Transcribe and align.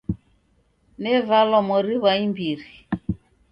Nevalwa 1.01 1.59
mori 1.67 1.95
ghwa 1.99 2.13
imbiri. 2.25 2.67